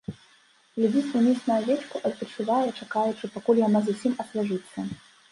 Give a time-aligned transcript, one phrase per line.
[0.75, 4.87] Глядзіць уніз на авечку, адпачывае, чакаючы, пакуль яна зусім асвяжыцца.